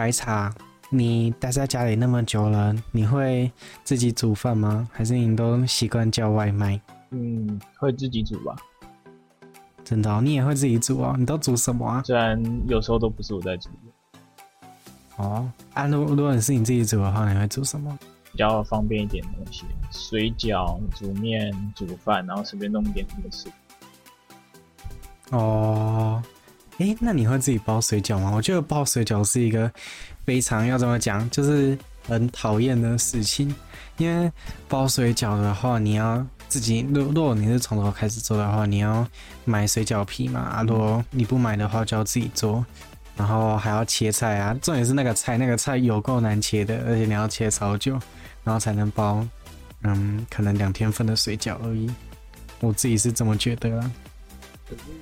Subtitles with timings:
[0.00, 0.50] 白茶，
[0.88, 3.52] 你待在家里那么久了，你会
[3.84, 4.88] 自己煮饭吗？
[4.90, 6.80] 还是你都习惯叫外卖？
[7.10, 8.56] 嗯，会自己煮吧。
[9.84, 11.16] 真的、哦，你也会自己煮啊、哦？
[11.18, 12.02] 你都煮什么啊？
[12.06, 13.68] 虽然有时候都不是我在煮。
[15.16, 17.98] 哦，啊，如如果是你自己煮的话，你会煮什么？
[18.32, 23.50] 比较方便一点的东西，水饺、煮面、煮饭，然后随便弄一点什么吃。
[25.32, 26.22] 哦，
[26.80, 28.32] 哎、那你会自己包水饺吗？
[28.34, 29.70] 我觉得包水饺是一个
[30.24, 31.76] 非常要怎么讲，就是
[32.08, 33.54] 很讨厌的事情。
[33.98, 34.32] 因为
[34.66, 39.06] 包水饺的话，你要自己，如果你是从头开始做的话，你要
[39.44, 40.40] 买水饺皮嘛。
[40.40, 42.64] 啊，如果你不买的话，就要自己做。
[43.14, 47.92] 然后还要切菜啊，重点是那个菜，那个菜有够难切的，而且你要切超久，
[48.42, 49.22] 然后才能包，
[49.82, 51.90] 嗯，可能两天份的水饺而已。
[52.60, 53.90] 我自己是这么觉得啦。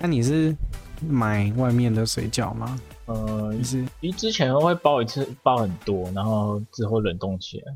[0.01, 0.56] 那你是
[1.01, 2.79] 买外面的水饺吗？
[3.07, 7.74] 呃，是，因为之前会包一次，包很多，然后之后冷冻起来。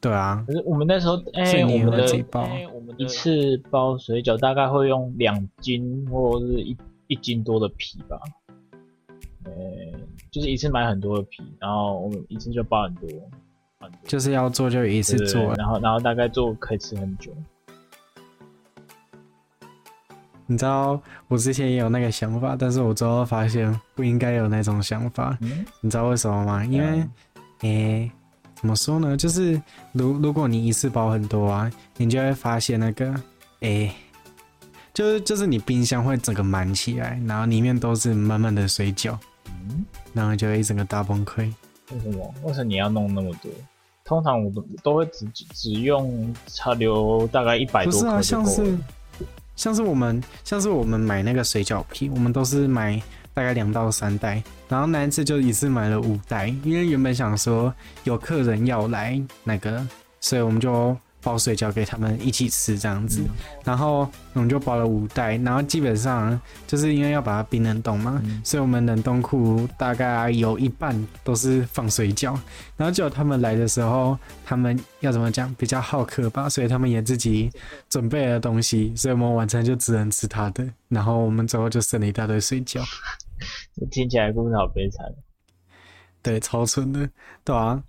[0.00, 0.44] 对啊。
[0.46, 6.76] 可是我们那时候，哎、欸，我们的，哎，我们一次包水饺大概会用两斤或者是一
[7.08, 8.20] 一斤多的皮吧。
[9.44, 9.50] 呃，
[10.30, 13.08] 就是一次买很多的皮，然后我们一次就包很多，
[13.80, 17.32] 很多，就是要做就一次做，然后然后大概做可以吃很久。
[20.50, 25.38] 你知道我之前也有那个想法，但是我最后发现不应该有那种想法。
[25.42, 26.64] 嗯、你知道为什么吗？
[26.64, 27.06] 因为，
[27.60, 28.10] 诶、
[28.56, 29.16] 怎么说呢？
[29.16, 29.62] 就是
[29.92, 33.14] 如如果你一次包很多啊，你就会发现那个，
[33.60, 33.94] 诶、欸。
[34.92, 41.42] 就是就是你冰箱会整个满起来，然后里面都是满满的水饺，嗯，然后就会一整个大崩溃。
[41.92, 42.34] 为什么？
[42.42, 43.48] 为什么你要弄那么多？
[44.04, 47.98] 通常我都都会只只用差留大概一百多颗。
[48.00, 48.76] 不是啊，像是
[49.60, 52.98] 像是我们像是我们买那个水饺皮，我们都是买
[53.34, 57.70] 大概两到三袋，然后那一次就一次买了五袋，因为原本想说
[58.04, 59.86] 有客人要来那个，
[60.18, 60.96] 所以我们就。
[61.22, 63.22] 包水饺给他们一起吃这样子，
[63.64, 72.38] 然后我们就包了五袋，然后基本上就是因为要把它冰冷冻嘛，所以我们冷冻库大概有一半都是放水饺，
[72.76, 77.50] 然后结果他们来的时候，他们要怎么讲，比较好客吧，所以他们也自己
[77.88, 82.82] 准备了东西，所以我们晚餐就只能吃他的，然后我们最后就剩了一大堆水饺。
[83.90, 85.06] 听起来故事好悲惨。
[86.22, 87.08] 对，超蠢的，
[87.44, 87.82] 对啊。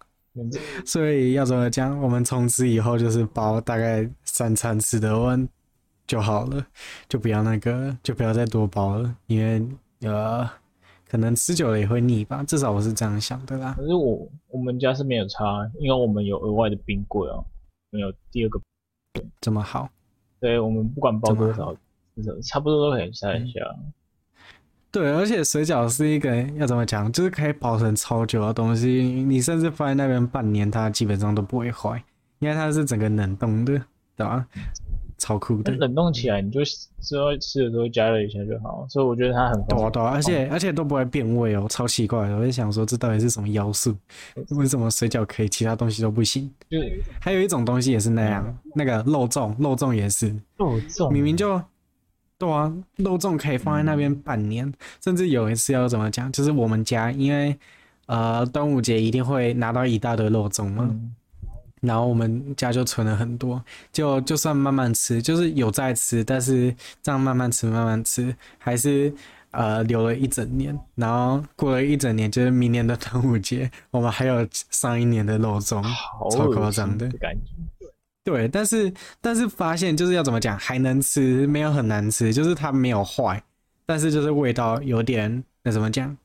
[0.86, 2.00] 所以要怎么讲？
[2.02, 5.48] 我们从此以后就是包大概三餐吃得完
[6.08, 6.66] 就好了，
[7.10, 9.62] 就不要那个，就不要再多包了，因为
[10.08, 10.50] 呃，
[11.08, 12.44] 可能吃久了也会腻吧。
[12.44, 13.74] 至少我是这样想的啦。
[13.78, 17.44] 可是我我们家是没有差，因为我们有额外的冰柜哦，
[17.90, 18.60] 没有第二个。
[19.42, 19.90] 这么好？
[20.40, 21.76] 对，我们不管包多少，
[22.44, 23.60] 差不多都可以塞一下。
[23.78, 23.92] 嗯
[24.92, 28.88] 对，而且水饺是一个要怎么讲，就是可以保存超久的东西。
[29.26, 32.04] 你甚至放在那边半年，它基本上都不会坏，
[32.40, 33.82] 因为它是整个冷冻的，
[34.18, 34.46] 对吧？
[35.18, 35.72] 超酷的。
[35.76, 36.60] 冷冻起来，你就
[37.00, 38.86] 之后吃的时候加热一下就好。
[38.90, 42.36] 所以我觉得它很对对，而且而且都不会变味哦，超奇怪的。
[42.36, 43.96] 我就想说，这到底是什么妖术？
[44.58, 46.52] 为什么水饺可以，其他东西都不行？
[46.70, 46.78] 就
[47.22, 50.36] 还有一种东西也是那样，那个肉粽，肉粽也是。
[50.58, 51.62] 肉粽明明就。
[52.42, 57.56] 对啊，肉粽可以放在那边半年，嗯，甚至有一次要怎么讲，就是我们家因为
[58.08, 61.14] 呃端午节一定会拿到一大堆肉粽嘛，嗯，
[61.82, 63.64] 然后我们家就存了很多，
[63.94, 69.14] 就就算慢慢吃，就是有在吃，但是这样慢慢吃慢慢吃，还是
[69.52, 75.84] 呃留了一整年，然后过了一整年，就是明年的端午节，我们还有上一年的肉粽，
[76.32, 77.81] 超夸张的感觉。
[78.24, 83.42] 对，但是但是发现就是要怎么讲，还能吃，没有很难吃，就是它没有坏，
[83.86, 86.16] 但是就是味道有点那怎么讲，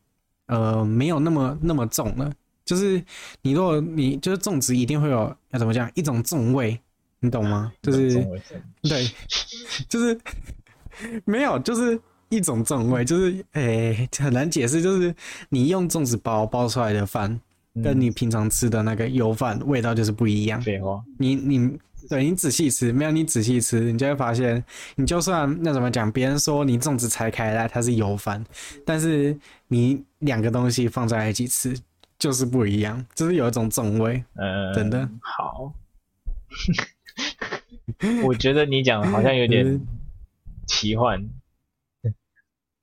[0.47, 2.31] 呃，没有那么那么重了。
[2.65, 3.03] 就是
[3.43, 6.79] 你如果你就是粽子一定会有要怎么讲一种粽味，
[7.21, 7.73] 你懂吗？
[7.81, 8.15] 就是
[8.83, 9.09] 对，
[9.89, 10.19] 就是
[11.25, 11.99] 没有，就是
[12.29, 15.15] 一种粽味，就是诶、欸、很难解释，就是
[15.49, 17.41] 你用粽子包包出来的饭，
[17.83, 20.61] 跟你平常吃的那个油饭味道就是不一样。
[20.61, 21.79] 废话，你你。
[22.09, 24.63] 对，你仔细吃，没有你仔细吃，你就会发现，
[24.95, 28.45] 你就算那怎么讲，别人说你粽子拆开来它是油饭，
[28.85, 29.37] 但是
[29.67, 31.77] 你两个东西放在一起吃
[32.17, 34.23] 就是不一样，就是有一种粽味。
[34.35, 35.73] 嗯，真的好。
[38.23, 39.81] 我觉得你讲的好像有点
[40.69, 41.21] 奇幻，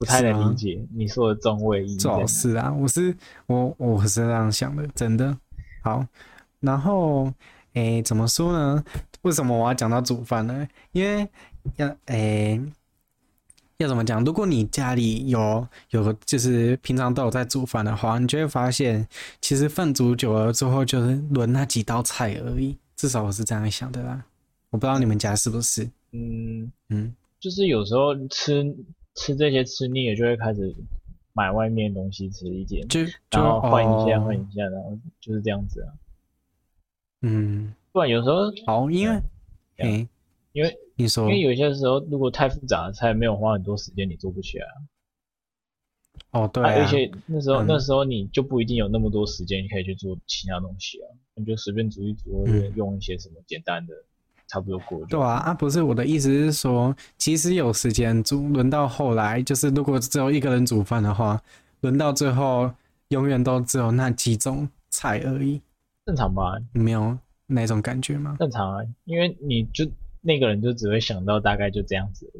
[0.03, 1.97] 不太能理解你说的中位意思。
[1.97, 3.15] 主要是啊，我是
[3.47, 5.37] 我我是这样想的，真的
[5.81, 6.05] 好。
[6.59, 7.31] 然后。
[7.73, 8.83] 诶，怎么说呢？
[9.23, 10.67] 为什么我要讲到煮饭呢？
[10.91, 11.27] 因为
[11.77, 12.61] 要诶，
[13.77, 14.23] 要怎么讲？
[14.23, 19.07] 如果你家里有有个，就是平常都有在煮饭的话，你就会发现，
[19.41, 22.77] 其实饭煮久了之后，就是轮那几道菜而已。
[22.95, 24.23] 至少我是这样想的啦。
[24.69, 25.83] 我不知道你们家是不是？
[26.11, 28.63] 嗯嗯，就是有时候吃
[29.15, 30.75] 吃这些吃腻了，就会开始
[31.33, 35.93] 买外面东西吃一点，就，就然后换一下换、哦、一下，然后就是这样子啊。
[37.21, 39.21] 嗯，不然有时候好，因为
[39.77, 40.07] 嗯，
[40.51, 40.77] 因为。
[40.95, 44.67] 你说，因为有些时候，如果太复杂的菜没有花很多时间，你做不起来。
[46.29, 46.69] 哦，对啊。
[46.69, 51.09] 而且那时候，那时候你就不一定有那么多时间，你可以去做其他东西啊。
[51.33, 53.95] 你就随便煮一煮，或者用一些什么简单的，
[54.53, 55.03] 差不多过。
[55.07, 61.41] 对啊，啊，不是我的意思是说，其实有时间煮，轮到后来，就是如果只有一个人煮饭的话，
[61.81, 62.71] 轮到最后，
[63.07, 65.59] 永远都只有那几种菜而已。
[66.05, 66.53] 正常吧？
[66.71, 67.17] 没有
[67.47, 68.35] 那种感觉吗？
[68.39, 69.89] 正常啊，因为你就。
[70.25, 72.31] 那个人就只会想到大概就这样子。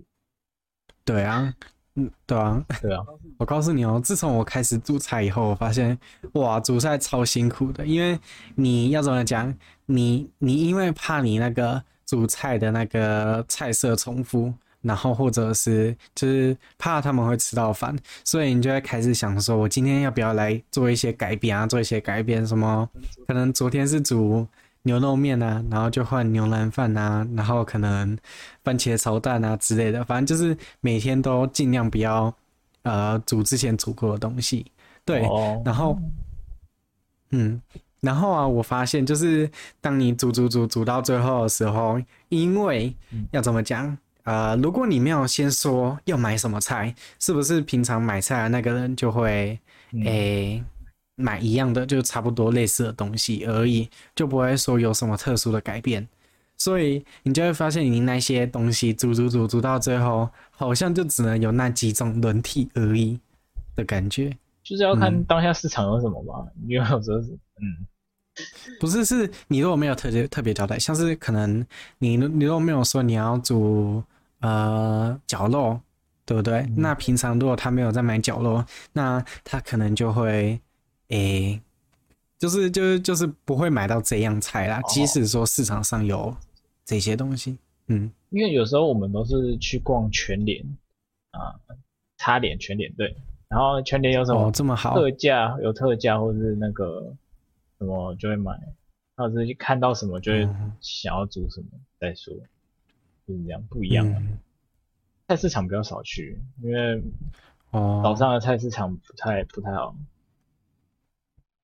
[1.04, 1.54] 对啊，
[1.95, 3.04] 嗯，对啊，对啊。
[3.38, 6.00] 我告诉你哦，自从我开始煮菜以后，我发现
[6.36, 7.86] 哇，煮菜超辛苦的。
[7.86, 8.18] 因为
[8.56, 9.54] 你要怎么讲？
[9.88, 11.83] 你你因为怕你那个
[12.13, 21.65] 煮菜的那个菜色重复，然后或者是就是怕他们会吃到饭，所以你就会开始想说，我今天要不要来做一些改变啊？
[21.65, 22.88] 做一些改变，什么
[23.25, 24.48] 可能昨天是煮。
[24.86, 28.18] 牛肉面啊，然后就换牛腩饭啊，然后可能
[28.65, 32.36] 番茄炒蛋啊之类的，反正就是每天都尽量不要
[32.81, 34.69] 呃煮之前煮过的东西。
[35.06, 35.65] 对，oh.
[35.65, 35.98] 然后
[37.31, 37.62] 嗯，
[38.04, 39.50] 然后啊，我发现就是
[39.82, 42.96] 当你煮煮煮煮到最后的时候，因为
[43.32, 43.98] 要怎么讲？
[44.24, 49.58] 呃，如果你没有先说要买什么菜，是不是平常买菜的那个人就会
[50.06, 50.64] 诶？
[51.16, 56.08] 买一样的就差不多类似的东西而已，就不会说有什么特殊的改变，
[56.58, 63.20] 所以你就会发现你那些东西煮煮煮煮到最后，好像就只能有那几种轮替而已
[63.76, 64.36] 的感觉。
[64.64, 67.30] 就是要看当下市场有什么吧，因为有时候是
[67.62, 67.86] 嗯，
[68.80, 71.66] 不是，是你如果没有特别特别交代，像是可能
[72.00, 74.04] 你你如果没有说你要煮
[74.40, 75.80] 呃绞肉，
[76.26, 76.60] 对不对？
[76.60, 78.64] 嗯、那平常如果他没有在买绞肉，
[78.94, 80.60] 那他可能就会。
[81.10, 81.62] 诶、欸，
[82.40, 84.82] 就是就是就是不会买到这样菜啦。
[84.88, 86.36] 即使说市场上有
[86.84, 87.56] 这些东西，
[87.88, 90.60] 嗯，因为有时候我们都是去逛全联
[91.32, 91.54] 啊，
[92.18, 93.16] 擦脸全联对，
[93.48, 97.14] 然后全联有什么这么好特价，有特价或是那个
[97.84, 98.58] 什么就会买，
[99.16, 100.48] 或者是看到什么就会
[100.82, 101.68] 想要煮什么
[102.00, 102.34] 再说，
[103.28, 104.22] 就是这样不一样的。
[105.28, 107.04] 菜市场比较少去，因为
[107.72, 109.96] 哦早上的菜市场不太不太好。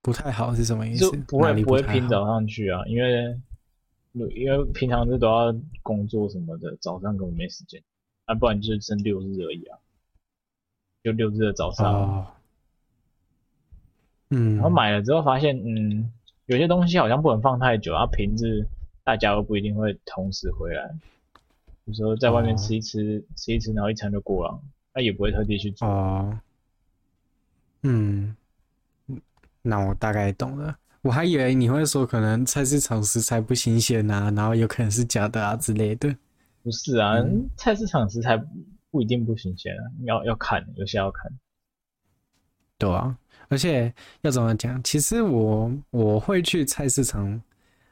[0.01, 1.00] 不太好是什么意思？
[1.00, 3.38] 就不会不，不会拼早上去啊，因为
[4.33, 7.81] 因为平常是都要工作什么的，早上根本没时间。
[8.25, 9.77] 啊，不然就是剩六日而已啊，
[11.04, 11.94] 就六日的早上。
[11.94, 12.27] 哦、
[14.29, 14.55] 嗯。
[14.55, 16.11] 然后买了之后发现，嗯，
[16.45, 18.67] 有些东西好像不能放太久啊，瓶子
[19.03, 20.89] 大家都不一定会同时回来。
[21.85, 24.59] 有时候在外面吃一吃，哦、吃一吃，然后一餐就过了，
[24.93, 25.87] 那也不会特地去做。
[25.87, 26.39] 哦。
[27.83, 28.35] 嗯。
[29.61, 36.15] 那我大概懂了，我还以为你会说可能菜市场食材不新鲜啊，然后有可能是假的啊之类的。
[36.63, 38.37] 不是啊，嗯、菜市场食材
[38.89, 41.31] 不一定不新鲜啊，要要看，有些要看。
[42.77, 43.18] 对啊，
[43.49, 44.81] 而且要怎么讲？
[44.81, 47.41] 其实我我会去菜市场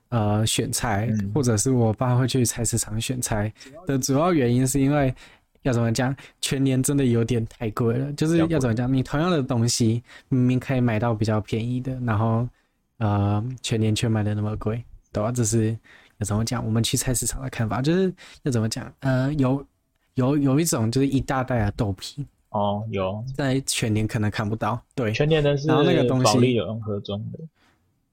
[0.10, 3.52] 呃选菜，嗯、或者是我爸会去菜市场选菜
[3.86, 5.14] 的主要原因是因为。
[5.64, 6.16] 要怎么讲？
[6.40, 8.14] 全年真的有点太贵了。
[8.14, 8.94] 就是要怎么讲？
[8.94, 12.48] 你同样的东西明明可以买到比较便宜的，然后
[13.00, 15.30] 呃，全年却卖的那么贵，对吧？
[15.30, 15.78] 这是
[16.20, 16.66] 要怎么讲？
[16.66, 18.90] 我们去菜市场的看法就是要怎么讲？
[19.00, 19.66] 呃，有
[20.14, 22.26] 有有一种就是一大袋的豆皮
[22.58, 24.82] 哦，有在全年可能看不到。
[24.96, 26.66] 对，全年的是然后那个东西的，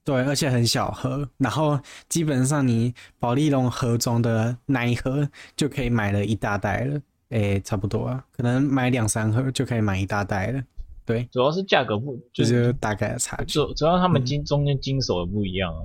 [0.05, 7.01] 对，而且很小盒，然后基本上你保利龙盒装的那一盒就可以买了一大袋了。
[7.31, 10.63] 诶、欸，差不多啊，可能买两三盒就可以买一大袋了。
[11.07, 13.55] 对，主要是价格不，就是、就是大概的差距。
[13.55, 15.81] 主主要他们经中间经手的不一样啊。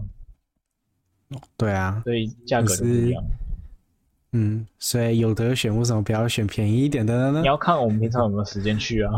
[1.31, 3.23] 嗯、对啊，所以价格不一样。
[4.31, 7.41] 嗯，所以有得选，为什么不要选便宜一点的呢？
[7.41, 9.12] 你要看我们平常有没有时间去啊。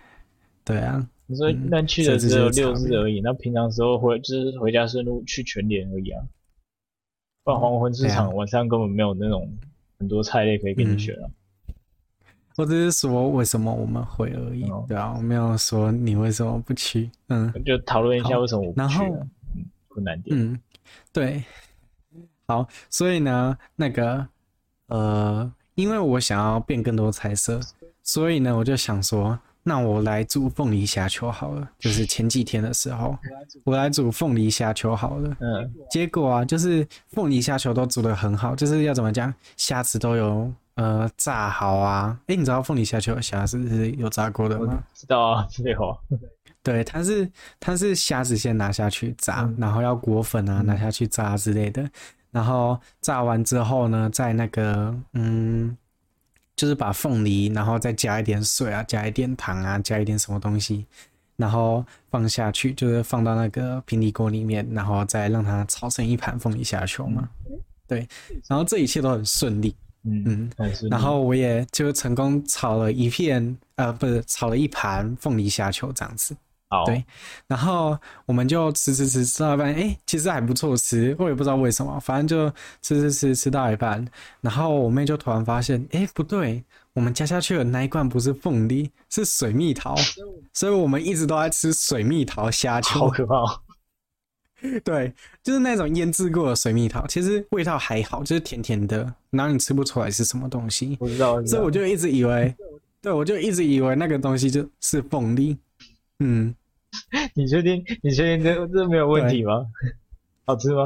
[0.64, 6.22] 对啊，你说那去的只有六日而已，那平常时候回就是回家顺路去全联而已啊。
[7.44, 9.48] 不然黄昏市场晚上根本没有那种
[9.98, 11.26] 很多菜类可以给你选啊。
[11.26, 11.32] 嗯
[12.58, 19.04] 我只是说为什么我们会而已，嗯、对啊，我没有说你为什么不去，嗯，就讨论一下为什么我不去，然后
[19.54, 20.58] 嗯，困难点，嗯，
[21.12, 21.44] 对，
[22.46, 24.26] 好，所以呢，那个
[24.88, 27.60] 呃，因为我想要变更多彩色，
[28.02, 31.68] 所以呢，我就想说，那我来煮凤梨虾球好了。
[31.78, 33.18] 就是前几天的时候，
[33.64, 35.36] 我来煮凤梨虾球好了。
[35.40, 42.16] 嗯，结果啊，就是凤梨虾球都煮的很好，就是要怎么讲，虾子都有呃炸好啊。
[42.22, 44.82] 哎、欸，你知道凤梨虾球虾子是有炸过的吗？
[44.94, 45.98] 知道啊，没有。
[46.62, 51.88] 对，它是它是虾子先拿下去炸，嗯、然后要裹粉啊，拿下去炸之类的。
[52.36, 55.76] 然后炸完之后呢，在那个嗯。
[56.58, 60.86] 就是把凤梨，然后再加一点水啊，加一点糖啊，加一点什么东西，
[61.36, 67.28] 然后放下去，就是放到那个平底锅里面，然后再让它炒成一盘凤梨虾球嘛。
[67.86, 68.08] 对，
[68.48, 76.34] 然后这一切都很顺利，嗯嗯，然后我也就成功炒了一片，呃，不是炒了一盘凤梨虾球这样子。
[76.68, 77.04] 好，对，
[77.46, 84.04] 然后我们就吃吃吃吃到一半，哎，其实还不错吃，我也不知道为什么，反正就吃吃吃吃到一半，
[84.40, 89.94] 然后我妹就突然发现，哎，不对，我们加下去的那一罐不是凤梨，是水蜜桃，
[90.52, 93.60] 所以我们一直都在吃水蜜桃虾球，好可怕哦。
[94.82, 102.52] 对，就是那种腌制过的水蜜桃，其实味道还好，就是甜甜的，然后你吃不出来是什么东西，我知道，所以我就一直以为，
[103.00, 105.56] 对，我就一直以为那个东西就是凤梨。
[106.18, 106.54] 嗯，
[107.34, 107.84] 你确定？
[108.02, 109.66] 你确定这这没有问题吗？
[110.44, 110.84] 好吃吗？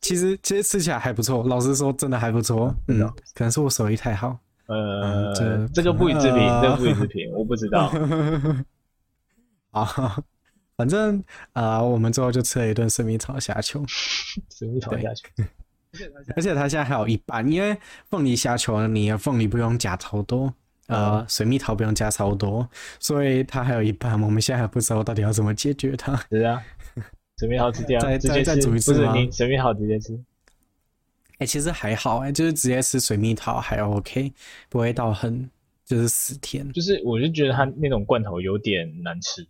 [0.00, 2.74] 其实其实吃起来还不错，老实说真的还不错。
[2.88, 3.00] 嗯，
[3.34, 4.38] 可能是我手艺太好。
[4.66, 7.92] 呃，嗯、这这个不予置评，这个不予置评，我不知道。
[9.72, 10.22] 啊，
[10.76, 11.18] 反正
[11.52, 13.84] 啊、呃，我们最后就吃了一顿生米炒虾球。
[14.50, 15.26] 生米炒虾球，
[16.36, 17.76] 而且它现在还有一半，因为
[18.08, 20.54] 凤梨虾球，你的凤梨不用加超多。
[20.86, 22.68] 呃，水蜜桃不用加超多，
[23.00, 24.20] 所以它还有一半。
[24.20, 26.14] 我们现在还不知道到底要怎么解决它。
[26.30, 26.62] 是啊，
[27.38, 29.14] 水蜜桃直接再直接再煮一次吗？
[29.32, 30.14] 水蜜桃直接吃。
[30.14, 34.30] 哎、欸，其实还好哎、欸，就是直接吃水蜜桃还 OK，
[34.68, 35.48] 不会到很
[35.86, 36.70] 就是死甜。
[36.72, 39.46] 就是我就觉得它那种罐头有点难吃。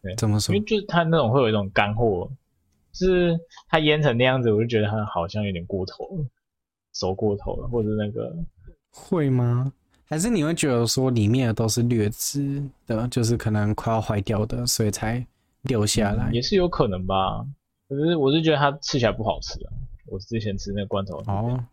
[0.00, 0.54] 对，怎么说？
[0.54, 2.30] 因为就是它那种会有一种干货，
[2.92, 3.36] 就是
[3.68, 6.26] 它腌成那样子，我就觉得它好像有点过头了，
[6.94, 8.32] 熟过头了，或者那个。
[8.92, 9.72] 会吗？
[10.04, 15.26] 还是你会觉得说里面的都是劣质的，就是可能快要坏掉的，所以才
[15.62, 16.28] 留下来？
[16.30, 17.44] 嗯，也是有可能吧。
[17.88, 19.72] 可是我是觉得它吃起来不好吃啊。
[20.06, 21.64] 我之前吃那个罐头哦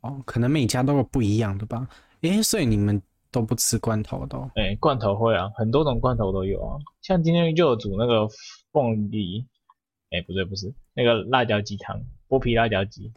[0.00, 1.88] 哦，可能每家都有不一样的吧。
[2.22, 4.36] 诶，所以你们都不吃罐头的？
[4.56, 6.76] 诶，罐头会啊，很多种罐头都有啊。
[7.02, 8.26] 像今天就有煮那个
[8.72, 9.46] 凤梨，
[10.10, 13.12] 诶，不对，不是那个辣椒鸡汤，剥皮辣椒鸡。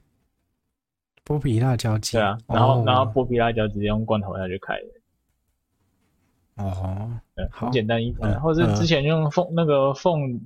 [1.25, 10.39] 剥皮辣椒鸡，对啊，然后、哦、然后剥皮辣椒直接用罐头下去开的，哦，对，很简单一款，嗯、或者是之前用凤、嗯、那个凤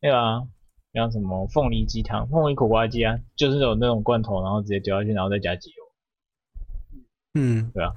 [0.00, 0.40] 那个啊，
[0.92, 5.84] 像什么凤梨鸡汤、凤梨苦瓜鸡啊，就是有那种罐头，然后直接丢下去，然后再加鸡油，
[7.34, 7.92] 嗯，对啊，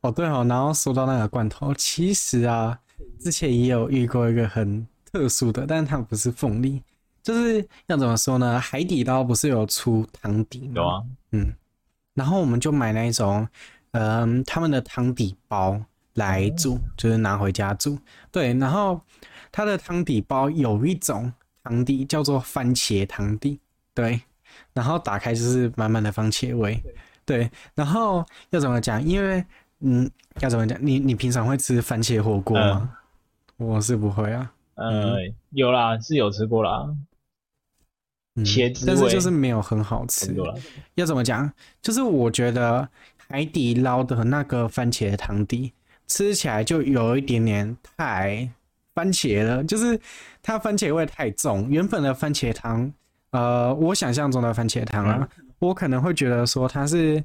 [0.00, 2.80] 哦对哦，然后说到那个罐头，其实啊，
[3.20, 6.82] 之前也有遇过一个很特殊的，但是它不是凤梨。
[7.22, 8.58] 就是要怎么说呢？
[8.58, 10.72] 海底捞不是有出汤底吗？
[10.74, 11.54] 有啊，嗯，
[12.14, 13.46] 然后我们就买那一种，
[13.92, 15.80] 嗯、呃，他们的汤底包
[16.14, 17.96] 来煮，就是拿回家煮。
[18.30, 19.00] 对，然后
[19.52, 23.60] 它的汤底包有一种汤底叫做番茄汤底，
[23.94, 24.20] 对，
[24.72, 26.82] 然后打开就是满满的番茄味，
[27.24, 29.00] 对，然后要怎么讲？
[29.02, 29.44] 因为，
[29.78, 30.10] 嗯，
[30.40, 30.76] 要怎么讲？
[30.84, 32.90] 你你平常会吃番茄火锅吗？
[33.58, 36.92] 嗯、我是不会啊，呃，嗯、有啦，是有吃过啦。
[38.34, 38.44] 嗯，
[38.86, 40.34] 但是就是没有很好吃。
[40.94, 41.50] 要怎么讲？
[41.82, 42.88] 就是我觉得
[43.28, 45.72] 海底捞的那个番茄汤底
[46.06, 48.48] 吃起来就有一点点太
[48.94, 50.00] 番茄了，就是
[50.42, 51.68] 它番茄味太重。
[51.68, 52.90] 原本的番茄汤，
[53.32, 57.22] 呃，我想象中的番茄汤啊，嗯、我可能会觉得说它是，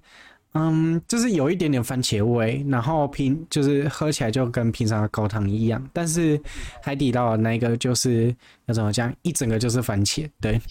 [0.58, 5.82] 嗯，就是有一点点番茄味，然后平就是喝起来就跟平常的高汤一样。
[5.94, 6.40] 但是
[6.82, 8.36] 海底捞的那个就是
[8.66, 9.14] 要怎么讲？
[9.22, 10.60] 一整个就是番茄，对。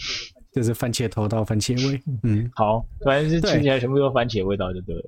[0.57, 5.05] 就是番茄头到番茄味，嗯，好，反正是吃起来全部都番茄味道就对了。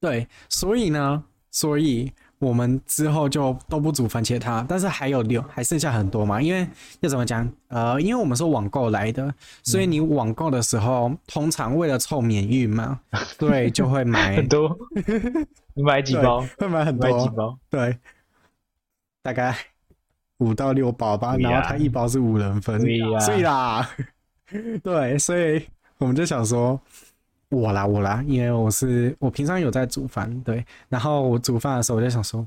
[0.00, 2.10] 对，所以呢，所以
[2.44, 6.40] 我们之后就都不煮番茄汤，但是还有留，还剩下很多嘛。
[6.40, 6.66] 因为
[7.00, 7.48] 要怎么讲？
[7.68, 13.00] 呃，因为我们是网购来的，所以你网购的时候，嗯、通常为了凑免运嘛，
[13.38, 14.76] 对，就会买很多。
[15.74, 16.46] 你 买几包？
[16.58, 17.10] 会买很多。
[17.10, 17.58] 买几包？
[17.70, 17.98] 对，
[19.22, 19.56] 大概
[20.38, 21.30] 五到六包吧。
[21.30, 22.78] 啊、然后它一包是五人份，
[23.20, 23.88] 所以啦。
[24.84, 25.66] 对，所以
[25.98, 26.78] 我们就想说，
[27.50, 32.46] 我啦我啦，因为我是我平常有在煮饭，对，然后我煮饭的时候我就想说，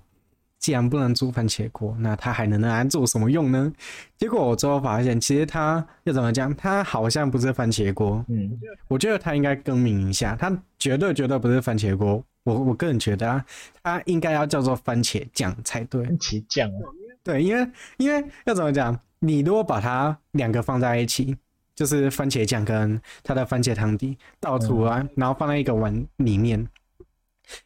[0.59, 3.71] 既然不能煮番茄锅，那它还能拿来做什么用呢？
[4.17, 13.45] 结果我最后发现，其实它要怎么讲，它好像不是番茄锅，嗯，我觉得它应该更名一下，它绝对绝对不是番茄锅，我我个人觉得啊，
[13.83, 16.03] 它应该要叫做番茄酱才对。
[16.03, 16.83] 番茄酱啊，
[17.23, 18.99] 对，因为因为要怎么讲？
[19.19, 21.35] 你如果把它两个放在一起，
[21.77, 26.67] 就是番茄酱跟它的番茄汤底倒出来，嗯、然后放在一个碗里面，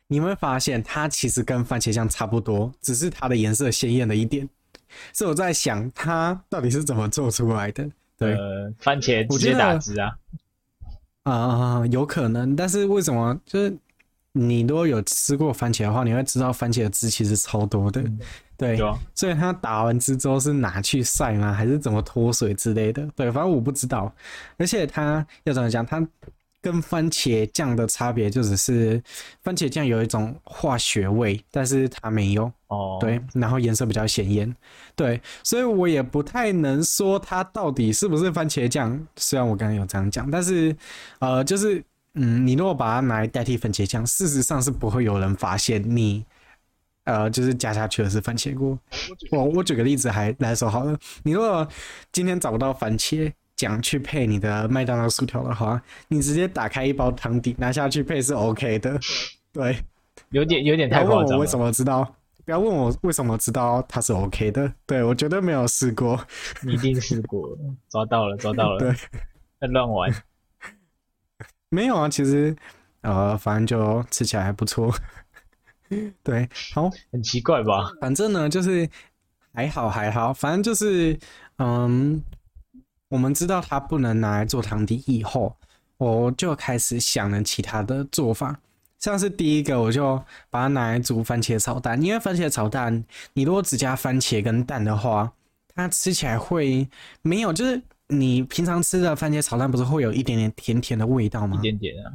[0.08, 4.48] 你会发现它其实跟番茄酱差不多，只是它的颜色鲜艳了一点。
[5.14, 7.90] 所以我在想，它到底是怎么做出来的？
[8.18, 10.12] 对，呃、番茄直接打汁啊。
[11.24, 13.40] 啊、呃，有可能，但是为什么？
[13.46, 13.74] 就是
[14.34, 18.20] 你如果有吃过番茄的话，你会知道番茄的汁其实超多的，嗯、
[18.62, 18.82] 对。
[18.82, 21.52] 啊、所以他打完汁之后是拿去晒吗？
[21.52, 23.06] 还是怎么脱水之类的？
[23.16, 24.14] 对，反正我不知道。
[24.58, 25.86] 而且它要怎么讲？
[25.86, 26.08] 它。
[26.64, 29.02] 跟番茄酱的差别就只是
[29.42, 33.00] 番茄酱有一种化学味，但是它没有哦。
[33.02, 34.56] 对，然后颜色比较显艳，
[34.96, 39.08] 对，所以我也不太能说它到底是不是番茄酱。
[39.16, 40.78] 虽然我刚刚有这样讲，但是
[41.18, 46.24] 呃，就是嗯，你如果把它拿来代替番茄酱，事实上是不会有人发现你
[47.04, 48.78] 呃，就是加下去的是番茄锅。
[49.32, 51.68] 我我举个例子还来说好了，你如果
[52.12, 53.32] 今天找不到番茄。
[53.58, 59.00] 酱去配你的麦当劳薯条的话，你直接打开一包汤底拿下去配是 OK 的。
[59.54, 59.78] 对，
[60.30, 62.04] 有点有点太夸张问我为什么知道，
[62.44, 64.74] 不要问我为什么知道它是 OK 的。
[64.88, 66.20] 对，我绝对没有试过。
[66.64, 67.56] 你一定试过，
[67.88, 68.80] 抓到了，抓到了。
[68.80, 68.92] 对，
[69.60, 70.12] 在乱玩。
[71.70, 72.56] 没有啊，其实
[73.02, 74.92] 呃，反正就吃起来还不错。
[76.24, 77.92] 对，好，很奇怪吧？
[78.00, 78.90] 反正呢，就是
[79.54, 81.20] 还好还好，反正就是
[81.58, 82.24] 嗯。
[83.12, 85.54] 我们知道它不能拿来做汤底以后，
[85.98, 88.58] 我就开始想了其他的做法。
[89.00, 90.16] 像是第一个，我就
[90.50, 92.02] 把它拿来煮番茄炒蛋。
[92.02, 95.30] 因为番茄炒蛋，你如果只加番茄跟蛋的话，
[95.76, 96.88] 它吃起来会
[97.22, 101.58] 没有，就是你平常吃的番茄炒蛋不是会有一点点甜甜的味道吗？
[101.58, 102.08] 一点点啊，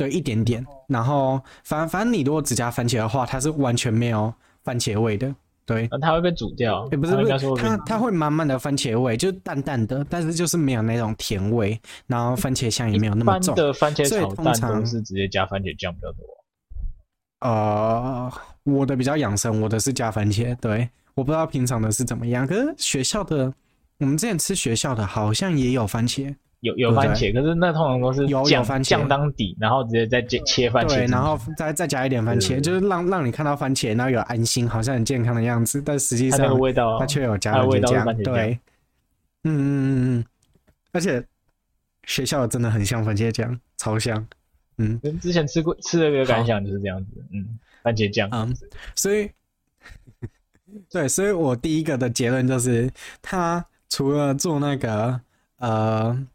[0.00, 0.66] 对，一点点。
[0.86, 4.32] 然后反反正你如果只加番茄的话，它是完全没有
[4.64, 5.34] 番茄味的。
[5.66, 6.86] 对，它会被煮掉。
[6.86, 13.54] 也、欸、不是不是，它它会满满的番茄味，就是淡淡的，但是就是没有那种甜味，然后番茄香也没有那么重。
[13.54, 16.24] 的番茄炒蛋都是直接加番茄酱比较多。
[17.40, 18.32] 呃，
[18.64, 20.56] 我的比较养生，我的是加番茄。
[20.62, 23.52] 对，我不知道平常的是怎么样，可是学校的，
[23.98, 26.34] 我们之前吃学校的好像也有番茄。
[26.60, 30.96] 有有番茄，可是那通常都是有有番茄酱当底，然后直接再切切番茄。
[30.96, 38.16] 对，然后再再加一点番茄，就是让让你看到番茄，然后有安心，好像很健康的样子，但实际上味道它却有加番茄酱。
[38.22, 38.58] 对，
[39.44, 40.24] 嗯嗯嗯嗯，
[40.92, 41.24] 而且
[42.04, 44.26] 学校真的很像番茄酱，超像。
[44.76, 47.24] 嗯，之前吃过吃的一个感想就是这样子。
[47.32, 48.28] 嗯，番茄酱。
[48.32, 48.54] 嗯，
[48.94, 49.30] 所以
[50.90, 52.90] 对，所以我第一个的结论就是，
[53.22, 55.18] 他除了做那个
[55.56, 56.26] 呃。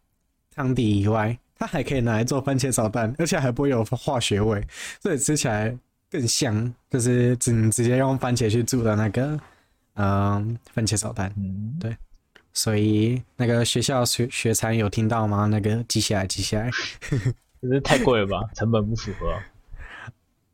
[0.55, 4.65] 汤底以外，它还可以拿来做番茄炒蛋，而且还不会有化学味，
[5.01, 5.77] 所以吃起来
[6.09, 6.73] 更香。
[6.89, 9.37] 就是直直接用番茄去煮的那个，
[9.95, 11.33] 嗯、呃，番茄炒蛋。
[11.37, 11.95] 嗯，对。
[12.53, 15.45] 所以那个学校学学餐有听到吗？
[15.45, 16.69] 那个记下来，记下来。
[17.59, 18.39] 可是太贵了吧？
[18.53, 19.37] 成本不符合。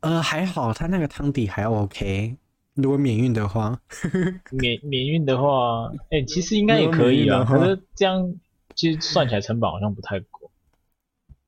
[0.00, 2.36] 呃，还好，它那个汤底还 OK。
[2.74, 3.78] 如果免运的话，
[4.50, 7.44] 免免运的话，哎、欸，其实应该也可以啊。
[7.44, 8.34] 可是这样。
[8.74, 10.50] 其实算起来成本好像不太够。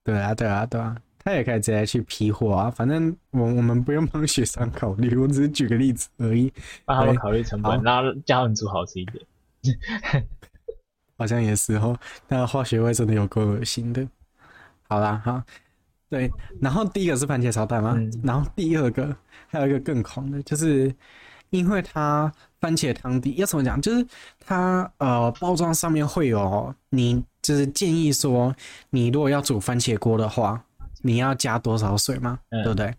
[0.02, 2.70] 对啊，对啊，对啊，他也可以直接去批货啊。
[2.70, 6.52] 反正我我们不用帮学生考虑，我只是举个例子而已，
[6.84, 9.24] 帮他们考虑成本，然后叫他们煮好吃一点。
[11.16, 14.06] 好像也是哦，那化学味真的有够恶心的。
[14.88, 15.42] 好啦，好，
[16.10, 19.16] 对，然后第一个是番茄炒蛋嘛，嗯、然后第二个
[19.48, 20.94] 还有一个更狂的，就是
[21.50, 22.32] 因为它。
[22.60, 23.78] 番茄汤底要怎么讲？
[23.78, 24.06] 就是
[24.40, 28.56] 它呃，包装上面会有你，就是建议说，
[28.88, 30.64] 你如果要煮番茄锅的话，
[31.02, 32.94] 你要加多少水嘛，嗯、对不对？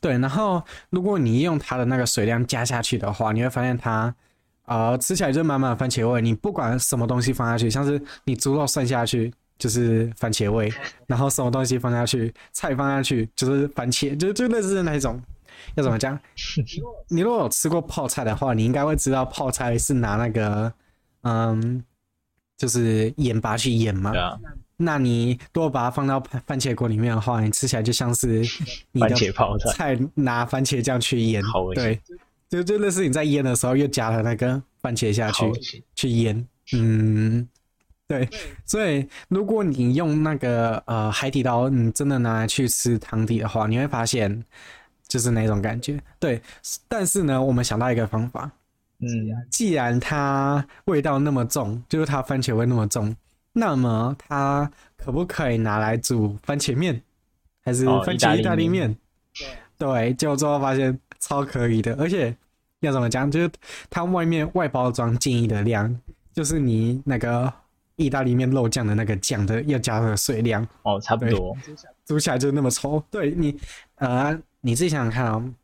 [0.00, 4.14] 对，然后如果你用它的那个水量加下去的话，你会发现它
[4.64, 6.22] 呃吃起来就满满的番茄味。
[6.22, 10.72] 你不管什么东西放下去，像是你猪肉涮下去就是番茄味，
[11.06, 15.20] 然后什么东西放下去，菜放下去就是番茄，就就类似那一种。
[15.74, 16.18] 要怎么讲？
[17.08, 20.72] 你如果有吃过泡菜的话，你应该会知道泡菜是拿那个，
[21.22, 21.84] 嗯，
[22.56, 24.10] 就是盐巴去腌嘛。
[24.16, 24.38] 啊、
[24.76, 28.42] 那你如果把它放到番茄锅里面的话，你吃起来就像是
[28.92, 29.14] 你的
[29.74, 31.42] 菜拿番茄酱去腌。
[31.74, 32.00] 对，
[32.48, 35.52] 就就类似你在腌的时候又加了那个番茄下去
[35.94, 36.46] 去腌。
[36.72, 37.48] 嗯，
[38.08, 38.28] 对。
[38.64, 44.44] 所以如果你用那个呃海底捞，你真的拿来去吃汤底的话，你会发现。
[45.08, 46.40] 就是那种感觉，对。
[46.88, 48.50] 但是呢，我们想到一个方法，
[48.98, 49.06] 嗯，
[49.50, 53.14] 既然它味道那么重，就是它番茄味那么重，
[53.52, 57.00] 那么它可不可以拿来煮番茄面，
[57.62, 58.96] 还是番茄意大利面？
[59.78, 62.34] 对，结果最后发现超可以的，而且
[62.80, 63.50] 要怎么讲，就是
[63.90, 65.94] 它外面外包装建议的量，
[66.32, 67.52] 就是你那个
[67.96, 71.56] 意大利面肉酱的那个酱的要加的水量哦，差不多，
[72.06, 73.02] 煮起来就那么稠。
[73.10, 73.58] 对你，
[73.96, 75.54] 呃，你自己想想看啊、哦，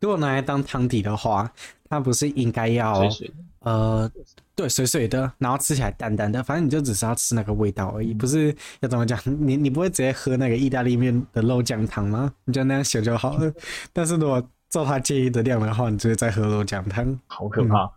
[0.00, 1.52] 如果拿来当汤底的话，
[1.88, 4.10] 它不是应该要水水呃。
[4.58, 9.16] 对，水水的，然后吃起来淡淡的，反正你就只是要吃那个味道而已，不是要怎么讲？
[9.24, 12.34] 你你不会直接喝那个意大利面的肉酱汤吗？
[12.44, 13.52] 你就那样想就好了。
[13.94, 17.84] 但是如果照他建议的量的话，你就会再喝肉酱汤，好可怕！
[17.84, 17.90] 嗯、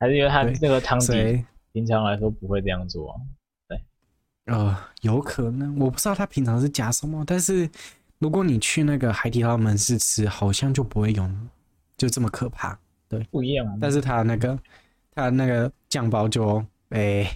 [0.00, 3.14] 还是因为他那个汤底平常来说不会这样做、啊？
[3.68, 3.80] 对，
[4.46, 7.70] 呃，有可能，我不知道他平常是加什么，但是
[8.18, 11.30] 如果你去那个海底捞门市吃，好像就不会有，
[11.96, 12.78] 就这么可怕。
[13.08, 13.78] 对，不一样。
[13.80, 14.58] 但是他那个。
[15.18, 17.26] 他那个酱包就哎，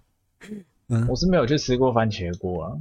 [0.88, 2.72] 嗯，我是没有去吃过番茄锅啊。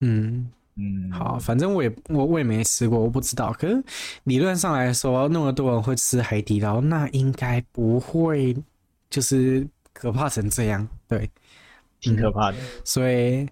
[0.00, 3.52] 嗯嗯，好，反正我也我我也没吃过，我不知道。
[3.52, 3.80] 可是
[4.24, 8.52] 理论上来说，那么多人会吃海底捞，那应该不会
[9.08, 11.30] 就是可怕成这样，对，
[12.00, 12.58] 挺可怕的。
[12.58, 13.48] 嗯、所以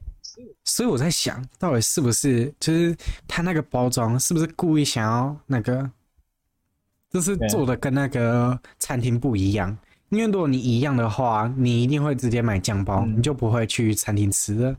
[0.65, 2.97] 所以我在想，到底是不是就是
[3.27, 5.91] 他那个包装是不是故意想要那个？
[7.11, 9.75] 就是做的跟那个餐厅不一样，
[10.11, 14.77] 因为如果你一样的话，你一定会直接买酱包，你就不会去餐厅吃了。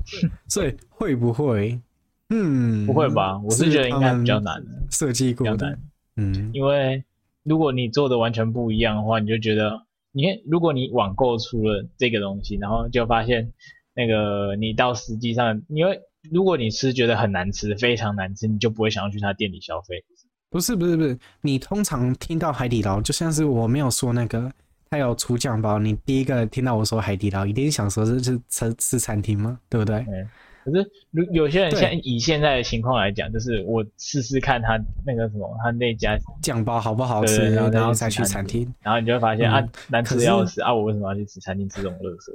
[0.47, 1.81] 所以会不会？
[2.29, 3.35] 嗯，不会吧？
[3.39, 5.79] 我是觉得应该比较难设计过的。
[6.17, 7.03] 嗯，因为
[7.41, 13.51] 如果你做的完全不一样的话，你就觉得，你看，如果你网购出了这个东西，然后就发现
[13.99, 15.99] 那个你到实际上，因为
[16.31, 20.01] 如果你吃觉得很难吃，非常难吃，你就不会想要去他店里消费。
[20.49, 24.49] 不是不是不是，你通常听到海底捞，就像是我没有说那个，
[24.89, 29.59] 他有出酱包，你第一个听到我说海底捞，一定想说这是吃吃餐厅吗？
[29.67, 29.97] 对不对？
[29.97, 30.29] 嗯。
[30.63, 40.73] 可是，如有些人现以现在的情况来讲，就是我试试看他那个什么，他那家酱包好不好吃，然后然后再去餐厅，然后你就会发现、嗯、啊，难吃要死啊！
[40.73, 42.33] 我为什么要去吃餐厅吃这种垃圾？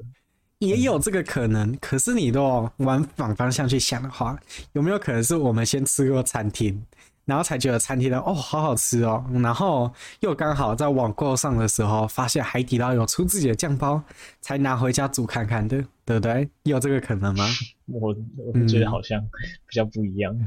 [0.66, 4.38] 也有这个可能，可是你都往反方向去想的话，
[4.72, 6.82] 有没有可能是我们先吃过餐厅？
[7.26, 14.02] 然后才觉得餐厅的哦好好吃哦，然后又刚好在网购上的时候发现海底捞有出自己的酱包，
[14.42, 16.46] 才拿回家煮看看的，对不对？
[16.64, 17.46] 有这个可能吗？
[17.86, 19.18] 我我觉得好像
[19.66, 20.38] 比较不一样。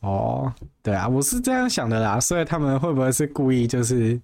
[0.00, 0.50] 哦，
[0.82, 2.18] 对啊，我是这样想的啦。
[2.18, 4.18] 所以他们会不会是故意就是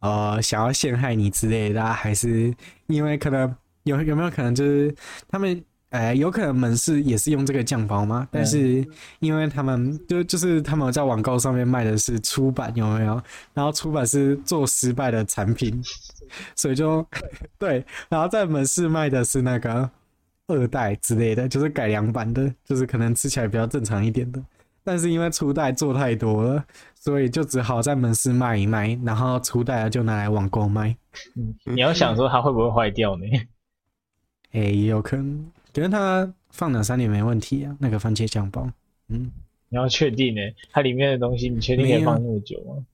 [0.00, 2.52] 呃想要陷害你之类的，还是
[2.88, 4.94] 因为可能有有没有可能就是
[5.28, 5.64] 他们？
[5.92, 8.26] 哎，有可能门市也是用这个酱包吗？
[8.30, 8.82] 但是
[9.18, 13.22] 因为他们就就是他们在网购上面卖的是出版，有没有？
[13.52, 15.82] 然后出版是做失败的产品，
[16.56, 17.06] 所以就
[17.58, 17.84] 对。
[18.08, 19.90] 然后在门市卖的是那个
[20.46, 24.42] 二代之类的，就是改良版的，就是可能吃起来比较正常一点的。
[24.82, 26.64] 但是因为初代做太多了，
[26.94, 30.96] 所以就只好在门市卖一卖，然后初代就拿来网购卖。
[31.36, 33.26] 嗯，你要想说它会不会坏掉呢？
[34.52, 35.44] 哎，也有可能。
[35.72, 38.68] 觉得它放两三年没问题啊，那个番茄酱包，
[39.08, 39.30] 嗯，
[39.68, 40.40] 你要确定呢？
[40.70, 42.84] 它里面的东西你确定可以放那么久吗？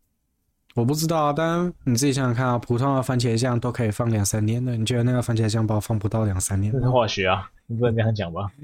[0.75, 6.73] 我不知道啊，但你自己想想看啊，普通的番茄酱都可以放两三年的，你觉得那个番茄酱包放不到两三年？
[6.73, 8.53] 这是化学啊，你不能这样讲吧？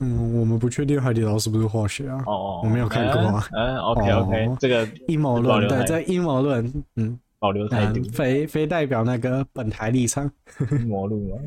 [0.00, 2.22] 嗯，我们不确定海底捞是不是化学啊？
[2.26, 3.44] 哦，我没有看过啊。
[3.52, 10.30] 嗯，OK OK，这个阴谋论，对，这阴谋论，嗯，保留态度，非非代表那个本台立场。
[10.70, 11.42] 阴谋论啊。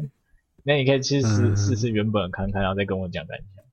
[0.62, 3.64] 那你可以去试试试原本看看，然后再跟我讲感想。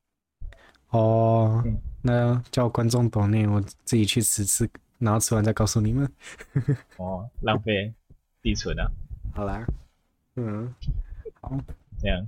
[0.91, 6.09] 哦，嗯、那叫观众懂内，我自己去吃吃，然后吃完再告诉你们。
[6.99, 7.93] 哦，浪费
[8.41, 8.89] 地存啊！
[9.35, 9.67] 好啦，
[10.37, 10.73] 嗯，
[11.41, 11.59] 好，
[12.01, 12.25] 这样。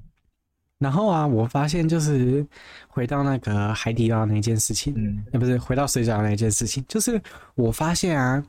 [0.79, 2.45] 然后啊，我发现就是
[2.89, 7.23] 回到那个海底捞那件事情，嗯，那不是回到水饺那件事情，就是
[7.55, 8.45] 我发现啊，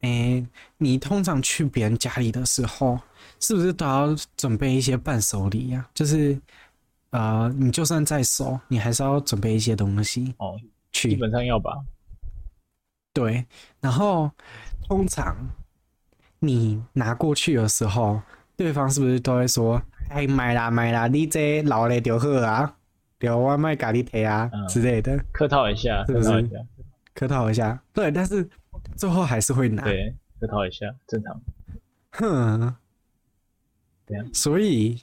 [0.00, 0.46] 哎、欸，
[0.78, 2.98] 你通常去别人家里的时候。
[3.38, 5.88] 是不是都要准备一些伴手礼呀？
[5.94, 6.38] 就是，
[7.08, 10.60] 呃，你就算再熟，你还是要准备一些东西哦。
[10.92, 11.72] 去，基本上要吧。
[13.14, 13.46] 对，
[13.80, 14.30] 然后
[14.86, 15.34] 通常
[16.38, 18.20] 你拿过去的时候，
[18.56, 22.76] 对方是不是都会说：“哎，买啦买啦，你这老了就好啊，
[23.20, 26.50] 留外卖咖喱贴啊之类的。”客套一下，是不是？
[27.14, 28.46] 客套一下，对，但是
[28.96, 29.82] 最后还是会拿。
[29.84, 31.40] 对，客套一下，正常。
[32.12, 32.74] 哼。
[34.32, 35.00] 所以，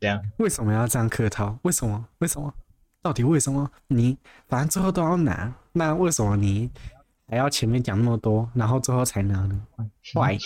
[0.00, 1.58] 这样为什么要这样客套？
[1.60, 2.08] 为什么？
[2.20, 2.54] 为什么？
[3.02, 3.70] 到底为什么？
[3.88, 4.16] 你
[4.48, 6.70] 反正最后都要拿，那为什么你
[7.26, 9.66] 还要前面讲那么多，然后最后才拿呢
[10.14, 10.38] ？Why？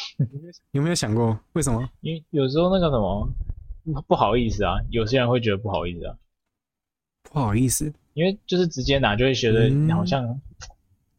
[0.73, 1.89] 有没有想过为什么？
[2.01, 3.29] 因为有时候那个什么
[4.09, 6.17] 不好意思啊，有些人会觉得不好意思啊。
[7.23, 10.41] 不好意思，因为就是直接拿就会觉得你好像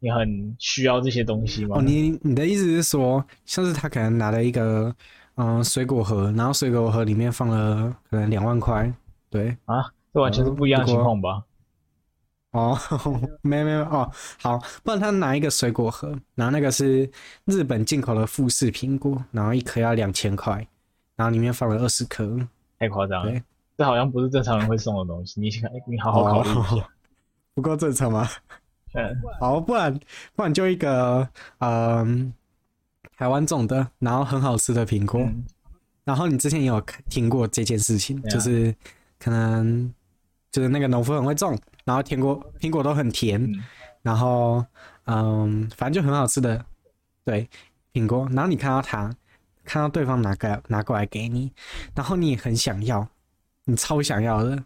[0.06, 1.78] 你很需要这些东西吗。
[1.78, 4.94] 哦，你你的意思是说，像是他可能拿了一个
[5.34, 8.92] 嗯水果盒，然后水果盒里面放了可能两万块，
[9.28, 11.42] 对啊，这完全是不一样的情况吧？
[12.52, 12.78] 哦，
[13.42, 14.08] 没有没有哦，
[14.40, 17.10] 好，不然他拿一个水果盒，然后那个是
[17.46, 20.64] 日本进口的富士苹果，然后一颗要两千块，
[21.16, 22.38] 然后里面放了二十颗，
[22.78, 23.40] 太夸张了。
[23.76, 26.84] 这好像不是正常人会送的东西，你看，你好好考虑一下，哦、
[27.54, 28.24] 不够正常吗？
[28.94, 29.92] 嗯，好，不然
[30.34, 32.32] 不然就一个嗯
[33.16, 35.44] 台湾种的，然后很好吃的苹果，嗯、
[36.04, 38.74] 然后你之前也有听过这件事情，嗯、就是
[39.18, 39.92] 可能
[40.50, 43.62] 就是那个农夫很会种，然后苹果苹果都很甜，嗯、
[44.02, 44.64] 然后
[45.04, 46.64] 嗯反正就很好吃的，
[47.24, 47.48] 对
[47.92, 49.14] 苹果，然后你看到他
[49.64, 51.52] 看到对方拿个拿过来给你，
[51.94, 53.06] 然后你也很想要。
[53.68, 54.64] 你超想要的，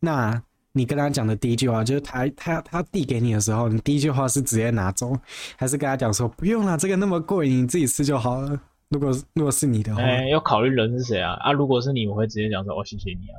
[0.00, 0.42] 那
[0.74, 5.14] 你跟他讲的第一句话就是他他他递给你的时候，你第一句话是直接拿走，
[5.56, 8.58] 还是跟他讲说不用了，这个那么贵，你自己吃就好了？
[8.88, 11.32] 如果如果是你的话，哎、欸，要考虑人是谁啊？
[11.40, 13.36] 啊，如果是你，我会直接讲说哦，谢谢你啊。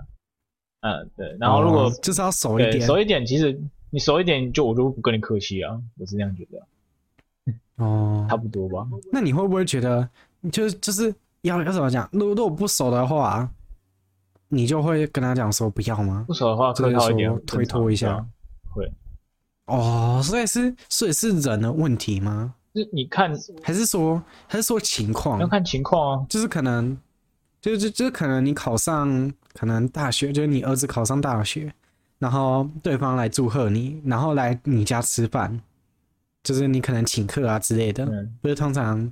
[0.81, 1.35] 嗯，对。
[1.39, 7.53] 然后如果、哦、就是要熟一点，熟一点，其实你熟一点，就我就不跟你客气啊，我是这样觉得。
[7.83, 8.87] 哦， 差不多吧。
[9.11, 10.07] 那你会不会觉得，
[10.51, 12.07] 就是就是要要怎么讲？
[12.11, 13.49] 如果如果不熟的话？
[14.53, 16.23] 你就会跟他讲说不要吗？
[16.27, 18.23] 不熟的话，客套一点，推脱一下。
[18.69, 18.91] 会。
[19.65, 22.53] 哦，所以是所以是人的问题吗？
[22.73, 25.39] 就你看，还是说还是说情况？
[25.39, 26.25] 要看情况啊。
[26.29, 26.97] 就是可能，
[27.61, 31.73] 就就就可能你考上可能大学，就是你儿子考上大学，
[32.19, 35.59] 然后对方来祝贺你，然后来你家吃饭，
[36.43, 38.05] 就是你可能请客啊之类的。
[38.05, 38.37] 嗯。
[38.41, 39.11] 不是通常，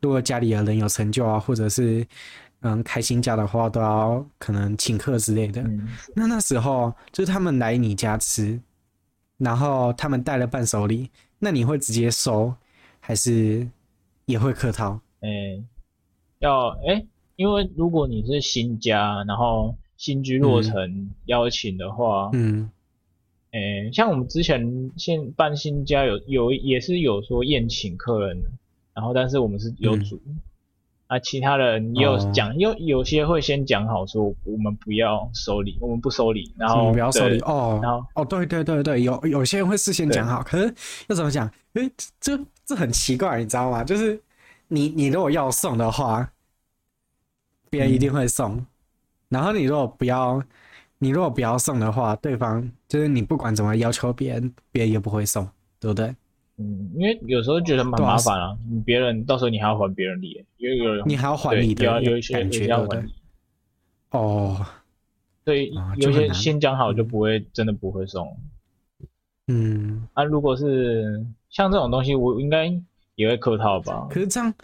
[0.00, 2.06] 如果家里的人有成就啊，或者是。
[2.66, 5.62] 嗯，开新家的话都要可能请客之类的。
[5.62, 8.60] 嗯、那那时候就是他们来你家吃，
[9.36, 12.52] 然后他们带了伴手礼，那你会直接收，
[12.98, 13.68] 还是
[14.24, 15.00] 也会客套？
[15.20, 15.64] 哎、欸，
[16.40, 22.68] 要哎、欸，因为如果你是新家，然后新居落成邀请的话，嗯，
[23.52, 28.36] 哎、欸，像我们之前现搬新家有有也是有说宴请客人，
[28.92, 30.20] 然后但是我们是有煮。
[30.26, 30.40] 嗯
[31.06, 40.74] 啊，其他人也有讲，有、哦、有些会先讲好说，我们不要收礼，我们不收礼，然后不要收礼哦，然后哦，对对对对，有有些人会事先讲好，可是
[41.08, 41.48] 要怎么讲？
[41.74, 41.88] 诶，
[42.20, 43.84] 这这很奇怪，你知道吗？
[43.84, 44.20] 就是
[44.66, 46.28] 你你如果要送的话，
[47.70, 48.66] 别人一定会送，嗯、
[49.28, 50.42] 然后你如果不要，
[50.98, 56.12] 你如果不要送的话，对方就是你不管怎么要求别人，别人也不会送，对不对？
[56.58, 63.12] 嗯，因为有时候觉得蛮麻烦啊，你别人到时候你还要还别人礼，因为有人你还要还礼的，有有一些感觉要还礼。
[64.10, 64.64] 哦，
[65.44, 68.34] 所以有些先讲好就不会真的不会送。
[69.48, 72.72] 嗯，啊，如果是像这种东西，我应该
[73.16, 74.06] 也会客套吧？
[74.10, 74.54] 可是这样，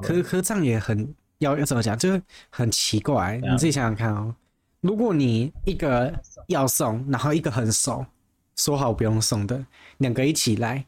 [0.00, 3.38] 可可是这样也很要要怎么讲，就是很奇怪。
[3.42, 4.34] 你自己想想看哦，
[4.80, 6.12] 如果你一个
[6.48, 8.06] 要送，然后一个很熟，
[8.56, 9.66] 说好不用送的，
[9.98, 10.86] 两个一起来。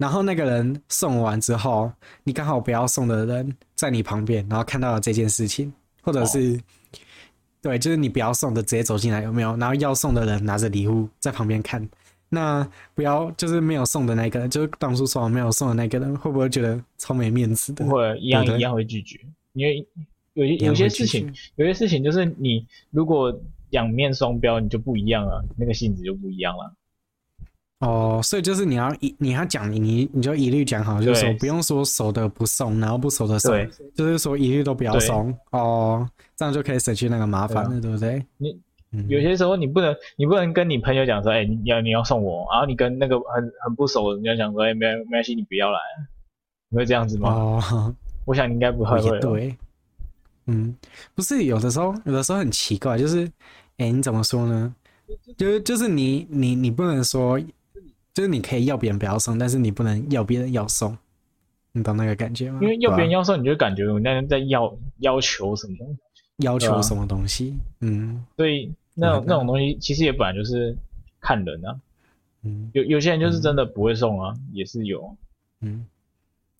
[0.00, 1.92] 然后那个人送完之后，
[2.24, 6.60] 你刚好不要送的人在你旁边，然后看到了这件事情，或者是，哦、
[7.60, 9.54] 对，就是你不要送的直接走进来有没有？
[9.58, 11.86] 然后要送的人拿着礼物在旁边看，
[12.30, 17.84] 那不要就是没有送的那个人，就是当初说完没有送的那个人，会不会觉得超没面子的？
[17.84, 19.20] 不会，一样一样会拒绝，
[19.52, 19.86] 因为
[20.32, 26.74] 有有些事情，有些事情就是你如果两面双标，你就不一样了，那个性质就不一样了。
[27.80, 33.52] 哦，所以就是你要一你要讲你你你就一律讲好，就是说不用说熟的不送，然后不熟的送，
[33.94, 38.22] 就是说一律都不要送哦，这样就可以省去那个麻烦了，对不对？
[38.36, 38.54] 你
[39.08, 45.78] 有些时候你不能你不能跟你朋友讲说，哎，你要你要送我，然后你跟那个很很不熟的人家讲说，哎，没没关系，你不要来，
[46.68, 47.30] 你会这样子吗？
[47.32, 47.94] 哦，
[48.26, 49.00] 我想你应该不会。
[49.20, 49.56] 对，
[50.44, 50.76] 嗯，
[51.14, 53.24] 不是有的时候有的时候很奇怪，就是
[53.78, 54.74] 哎，你怎么说呢？
[55.38, 57.40] 就是就是你你你不能说。
[58.12, 60.96] 就是你可以要别人不要送，但是你不能要别人要送，
[61.72, 62.58] 你懂那个感觉吗？
[62.62, 65.76] 因为要别人要送，你就感觉有那人在要要求什么，
[66.38, 68.24] 要求什么东西，嗯。
[68.36, 70.76] 所以那种那种东西其实也本来就是
[71.20, 71.76] 看人啊，
[72.42, 75.16] 嗯，有有些人就是真的不会送啊，也是有，
[75.60, 75.86] 嗯。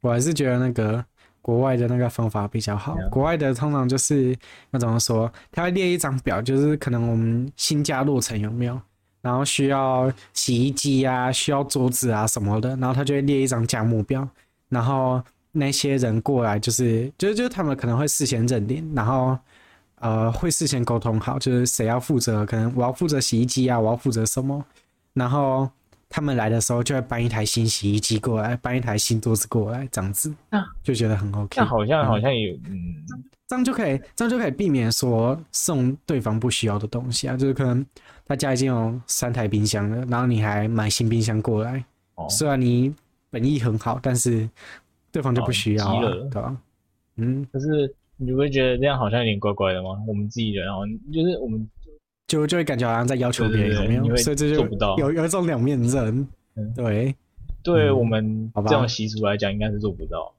[0.02, 1.04] 我还是觉得那个
[1.42, 4.34] 国外的那个方法比较好，国外的通常就是
[4.70, 8.80] 那怎么说，他会列一张表，就是可能我们新家落成有没有？
[9.22, 14.26] 然后需要洗衣机啊，需要桌子啊什么的，然后他就会列一张价目表，
[14.68, 19.38] 然后那些人过来就是，就是就是他们可能会事先认定，然后
[19.96, 24.64] 呃会事先沟通好，就是谁要负责，可能我要负责洗衣机啊，我要负责什么，
[25.12, 25.68] 然后
[26.08, 30.34] 他们来的时候就会搬一台新洗衣机过来，搬一台新桌子过来，这样子，
[30.82, 31.60] 就觉得很 OK。
[31.60, 32.94] 那好像好像有嗯。
[33.10, 37.84] 嗯这样就可以，这样就可以避免说送对方不需要的东西啊，就是可能
[38.30, 42.94] 他家已经有三台冰箱了，然后你还买新冰箱过来，哦、虽然你
[43.28, 44.48] 本意很好，但是
[45.10, 46.56] 对方就不需要啊，哦、对吧？
[47.16, 50.00] 嗯，可是你不会觉得这样好像有点怪怪的吗？
[50.06, 51.68] 我们自己人，哦就是我们
[52.28, 54.16] 就就会感觉好像在要求别人，有没有？
[54.16, 57.12] 所以这就做不到，有有一种两面人，嗯、对，
[57.64, 60.32] 对于我们这种习俗来讲，应该是做不到。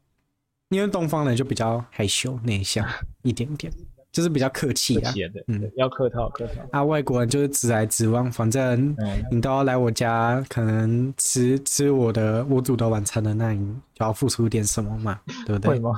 [0.69, 2.88] 因为东方人就比较害羞内向
[3.23, 3.69] 一点点，
[4.12, 5.13] 就是比较客气啊，
[5.47, 6.62] 嗯，要客套客套。
[6.71, 8.95] 啊，外国人就是直来直往，反正
[9.32, 15.71] 你都要来我家，可能吃吃我的我煮的晚餐的，那你就要付出点什么嘛， 对不对？
[15.71, 15.91] 会吗？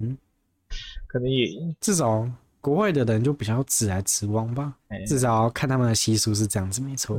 [0.00, 0.16] 嗯，
[1.06, 1.48] 可能也
[1.80, 2.28] 至少
[2.60, 4.74] 国外的人就比较直来直往吧，
[5.06, 7.16] 至少看他们的习俗是这样子，没错。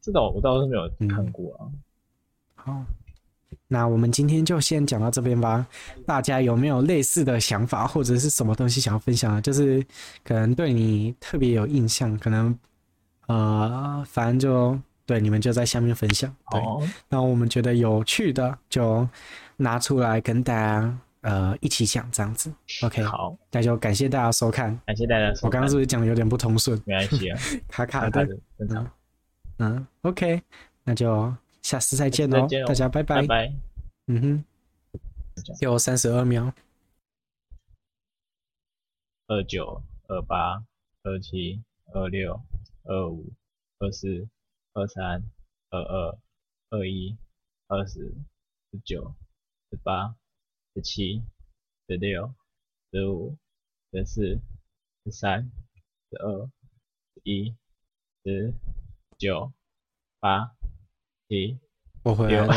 [0.00, 1.66] 这种我倒是没有看过啊。
[2.54, 2.84] 好。
[3.70, 5.66] 那我们今天就先讲到这边吧。
[6.06, 9.42] 大家有没有类似的想法，或者是什么东西想要分享的？
[9.42, 9.84] 就是
[10.24, 12.58] 可能对你特别有印象，可能
[13.26, 16.34] 呃，反正就对你们就在下面分享。
[16.50, 16.60] 对，
[17.10, 19.06] 那我们觉得有趣的就
[19.58, 22.50] 拿出来跟大家呃一起讲，这样子。
[22.82, 25.46] OK，好，那就感谢大家收看，感谢大家收看。
[25.46, 26.80] 我刚刚是不是讲的有点不通顺？
[26.86, 28.26] 没关系啊，卡卡的，
[28.58, 28.90] 正常。
[29.58, 30.40] 嗯，OK，
[30.84, 31.30] 那就。
[31.68, 33.20] 下次再见哦，大家拜拜。
[33.20, 33.52] 拜拜。
[34.06, 34.44] 嗯哼，
[35.60, 36.50] 有三十二秒。
[39.26, 40.64] 二九、二八、
[41.02, 42.40] 二七、二六、
[42.84, 43.30] 二五、
[43.80, 44.26] 二四、
[44.72, 45.22] 二三、
[45.68, 46.18] 二二、
[46.70, 47.14] 二一、
[47.66, 48.14] 二十、
[48.72, 49.14] 十九、
[49.70, 50.16] 十八、
[50.74, 51.22] 十七、
[51.86, 52.32] 十六、
[52.92, 53.36] 十五、
[53.92, 54.40] 十四、
[55.04, 55.52] 十三、
[56.08, 56.46] 十二、
[57.12, 57.54] 十一、
[58.24, 58.54] 十
[59.18, 59.52] 九、
[60.18, 60.54] 八。
[61.28, 61.58] 七，
[62.02, 62.54] 我回来了，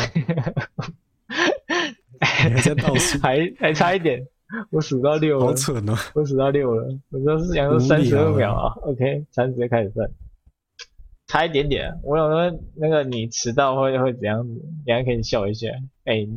[2.22, 4.26] 还在倒数，还还差一点，
[4.70, 10.10] 我数到六了，好蠢哦，我数到六了，我说是想说三十二秒啊，OK，三十就开始算，
[11.28, 14.54] 差一点点，我想说那个你迟到会会怎样子，
[14.86, 15.68] 你还可以笑一下，
[16.06, 16.30] 哎、欸，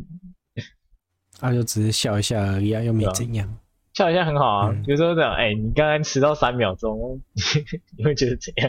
[1.39, 3.59] 啊就只是笑一下而已啊，又没怎样，
[3.93, 7.21] 笑一下很好啊，比如说这样，哎、欸，你刚刚迟到三秒钟，
[7.97, 8.69] 你会觉得怎样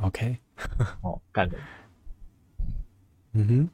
[0.00, 0.38] ？OK，
[1.02, 1.58] 哦，干的，
[3.32, 3.70] 嗯哼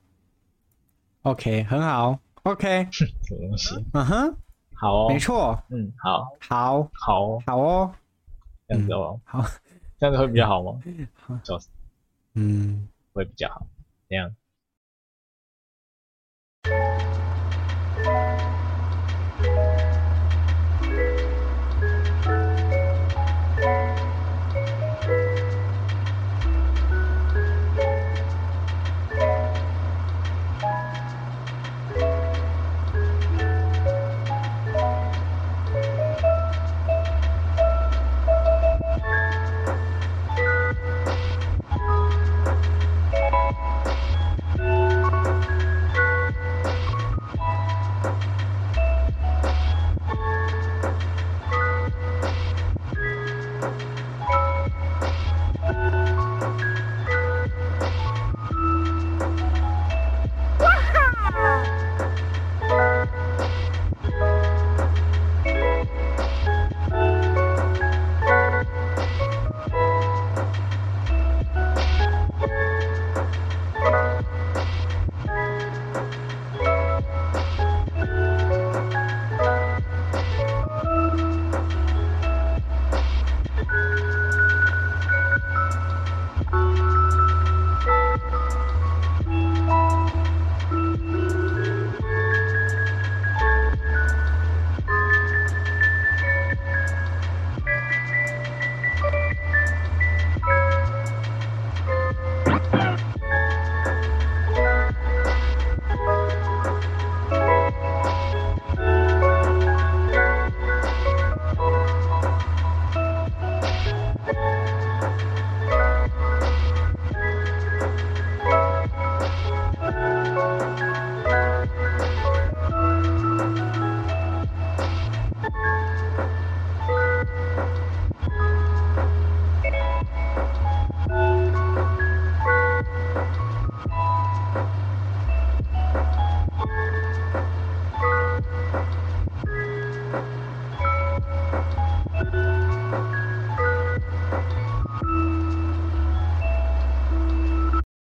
[1.23, 3.75] ，OK，很好，OK， 什么东西？
[3.93, 4.37] 嗯哼，
[4.75, 7.95] 好哦，没错，嗯，好，好，好，好哦，
[8.69, 9.43] 这样子哦，好，
[9.99, 10.81] 这样子会比较好吗？
[11.15, 11.39] 好，
[12.35, 13.67] 嗯，会比较好，
[14.09, 14.35] 这样。